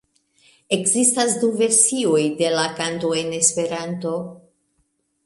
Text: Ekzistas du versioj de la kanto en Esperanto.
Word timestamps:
Ekzistas 0.77 1.35
du 1.43 1.49
versioj 1.59 2.23
de 2.39 2.49
la 2.55 2.63
kanto 2.79 3.13
en 3.21 3.31
Esperanto. 3.41 4.15